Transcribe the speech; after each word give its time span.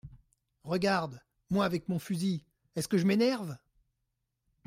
Regarde, 0.63 1.21
moi 1.51 1.63
avec 1.63 1.87
mon 1.87 1.99
fusil, 1.99 2.43
est-ce 2.75 2.87
que 2.87 2.97
je 2.97 3.05
m’énerve? 3.05 3.55